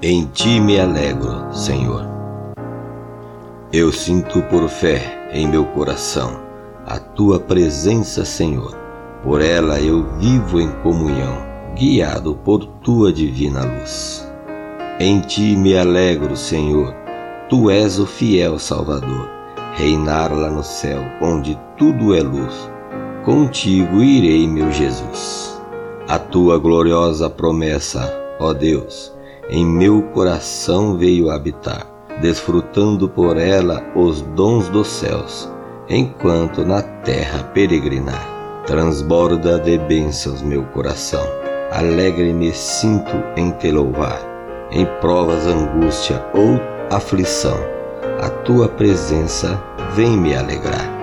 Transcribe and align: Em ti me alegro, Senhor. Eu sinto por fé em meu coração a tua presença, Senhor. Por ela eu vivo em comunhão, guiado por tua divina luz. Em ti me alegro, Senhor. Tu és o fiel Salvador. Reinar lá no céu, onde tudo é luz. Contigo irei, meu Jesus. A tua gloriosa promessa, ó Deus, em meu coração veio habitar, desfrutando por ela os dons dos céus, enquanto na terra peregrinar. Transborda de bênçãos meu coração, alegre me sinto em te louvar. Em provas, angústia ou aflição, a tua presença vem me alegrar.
Em 0.00 0.26
ti 0.26 0.60
me 0.60 0.78
alegro, 0.78 1.52
Senhor. 1.52 2.06
Eu 3.72 3.90
sinto 3.90 4.40
por 4.42 4.68
fé 4.68 5.28
em 5.32 5.48
meu 5.48 5.64
coração 5.64 6.38
a 6.86 7.00
tua 7.00 7.40
presença, 7.40 8.24
Senhor. 8.24 8.76
Por 9.24 9.42
ela 9.42 9.80
eu 9.80 10.06
vivo 10.20 10.60
em 10.60 10.70
comunhão, 10.84 11.38
guiado 11.74 12.36
por 12.44 12.64
tua 12.64 13.12
divina 13.12 13.64
luz. 13.64 14.24
Em 15.00 15.18
ti 15.18 15.56
me 15.56 15.76
alegro, 15.76 16.36
Senhor. 16.36 16.94
Tu 17.48 17.68
és 17.68 17.98
o 17.98 18.06
fiel 18.06 18.56
Salvador. 18.56 19.28
Reinar 19.74 20.32
lá 20.32 20.48
no 20.48 20.62
céu, 20.62 21.02
onde 21.20 21.58
tudo 21.76 22.14
é 22.14 22.22
luz. 22.22 22.70
Contigo 23.24 24.00
irei, 24.00 24.46
meu 24.46 24.70
Jesus. 24.70 25.60
A 26.06 26.20
tua 26.20 26.56
gloriosa 26.56 27.28
promessa, 27.28 28.08
ó 28.38 28.52
Deus, 28.52 29.17
em 29.48 29.64
meu 29.64 30.02
coração 30.02 30.96
veio 30.96 31.30
habitar, 31.30 31.86
desfrutando 32.20 33.08
por 33.08 33.38
ela 33.38 33.82
os 33.94 34.20
dons 34.20 34.68
dos 34.68 34.88
céus, 34.88 35.50
enquanto 35.88 36.64
na 36.64 36.82
terra 36.82 37.44
peregrinar. 37.54 38.36
Transborda 38.66 39.58
de 39.58 39.78
bênçãos 39.78 40.42
meu 40.42 40.62
coração, 40.64 41.24
alegre 41.72 42.34
me 42.34 42.52
sinto 42.52 43.16
em 43.36 43.50
te 43.52 43.70
louvar. 43.70 44.20
Em 44.70 44.84
provas, 45.00 45.46
angústia 45.46 46.22
ou 46.34 46.60
aflição, 46.94 47.56
a 48.20 48.28
tua 48.28 48.68
presença 48.68 49.58
vem 49.94 50.14
me 50.14 50.34
alegrar. 50.34 50.97